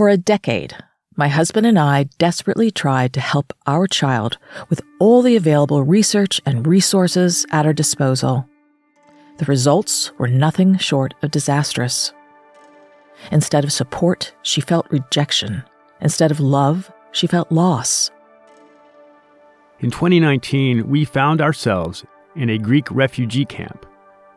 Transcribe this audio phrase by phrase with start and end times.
[0.00, 0.74] For a decade,
[1.14, 4.38] my husband and I desperately tried to help our child
[4.70, 8.48] with all the available research and resources at our disposal.
[9.36, 12.14] The results were nothing short of disastrous.
[13.30, 15.64] Instead of support, she felt rejection.
[16.00, 18.10] Instead of love, she felt loss.
[19.80, 23.84] In 2019, we found ourselves in a Greek refugee camp,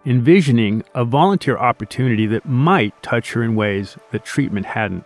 [0.06, 5.06] envisioning a volunteer opportunity that might touch her in ways that treatment hadn't.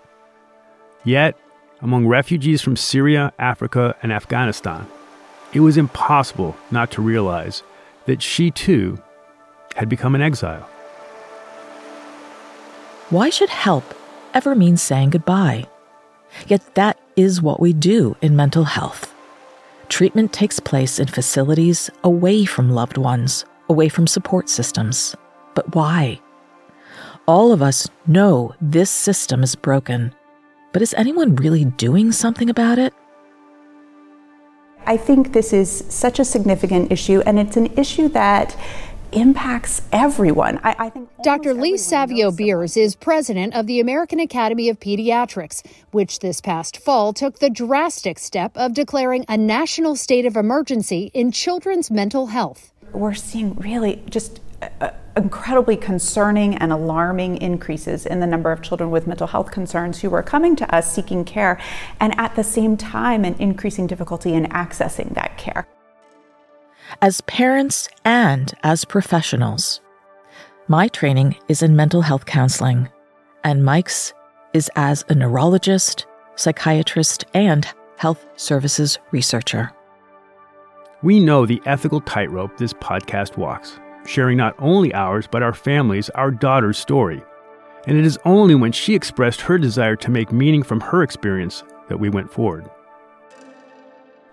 [1.03, 1.37] Yet,
[1.81, 4.87] among refugees from Syria, Africa, and Afghanistan,
[5.53, 7.63] it was impossible not to realize
[8.05, 9.01] that she too
[9.75, 10.67] had become an exile.
[13.09, 13.93] Why should help
[14.33, 15.67] ever mean saying goodbye?
[16.47, 19.13] Yet that is what we do in mental health.
[19.89, 25.15] Treatment takes place in facilities away from loved ones, away from support systems.
[25.55, 26.19] But why?
[27.25, 30.13] All of us know this system is broken.
[30.73, 32.93] But is anyone really doing something about it?
[34.85, 38.55] I think this is such a significant issue, and it's an issue that
[39.11, 40.59] impacts everyone.
[40.63, 41.53] I, I think Dr.
[41.53, 47.13] Lee Savio Beers is president of the American Academy of Pediatrics, which this past fall
[47.13, 52.73] took the drastic step of declaring a national state of emergency in children's mental health.
[52.91, 54.39] We're seeing really just
[55.15, 60.13] incredibly concerning and alarming increases in the number of children with mental health concerns who
[60.13, 61.59] are coming to us seeking care,
[61.99, 65.67] and at the same time, an increasing difficulty in accessing that care
[67.01, 69.81] as parents and as professionals.
[70.67, 72.89] My training is in mental health counseling,
[73.43, 74.13] and Mike's
[74.53, 76.05] is as a neurologist,
[76.35, 79.71] psychiatrist, and health services researcher.
[81.03, 86.09] We know the ethical tightrope this podcast walks, sharing not only ours, but our family's,
[86.11, 87.21] our daughter's story.
[87.85, 91.63] And it is only when she expressed her desire to make meaning from her experience
[91.89, 92.69] that we went forward.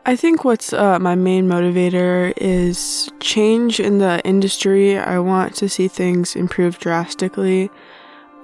[0.06, 4.98] I think what's uh, my main motivator is change in the industry.
[4.98, 7.70] I want to see things improve drastically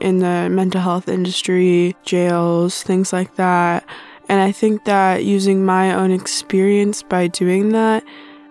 [0.01, 3.85] in the mental health industry, jails, things like that.
[4.29, 8.05] And I think that using my own experience by doing that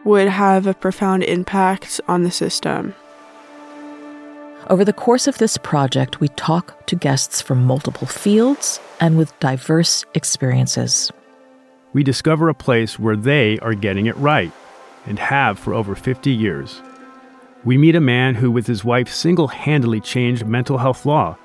[0.10, 2.94] would have a profound impact on the system.
[4.70, 9.40] Over the course of this project, we talk to guests from multiple fields and with
[9.40, 11.12] diverse experiences
[11.94, 14.52] we discover a place where they are getting it right
[15.06, 16.82] and have for over 50 years.
[17.64, 21.38] We meet a man who, with his wife, single handedly changed mental health law,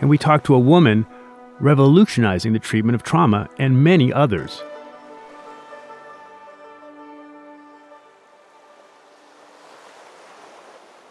[0.00, 1.06] and we talk to a woman
[1.60, 4.62] revolutionizing the treatment of trauma and many others.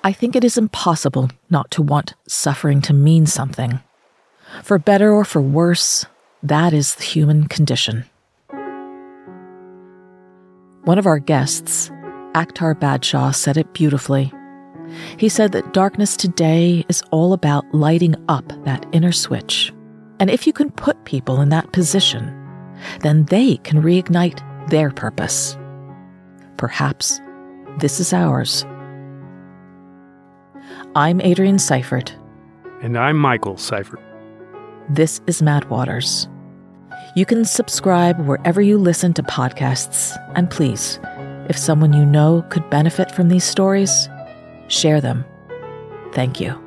[0.03, 3.79] I think it is impossible not to want suffering to mean something.
[4.63, 6.07] For better or for worse,
[6.41, 8.06] that is the human condition.
[10.85, 11.91] One of our guests,
[12.34, 14.34] Akhtar Badshah, said it beautifully.
[15.17, 19.72] He said that darkness today is all about lighting up that inner switch.
[20.19, 22.35] And if you can put people in that position,
[23.01, 24.41] then they can reignite
[24.72, 25.56] their purpose.
[26.57, 27.22] Perhaps
[27.78, 28.66] this is ours.
[30.94, 32.13] I'm Adrian Seifert.
[32.81, 34.02] And I'm Michael Seifert.
[34.90, 36.28] This is Mad Waters.
[37.16, 40.22] You can subscribe wherever you listen to podcasts.
[40.35, 41.00] And please,
[41.47, 44.09] if someone you know could benefit from these stories,
[44.68, 45.24] share them.
[46.12, 46.62] Thank you.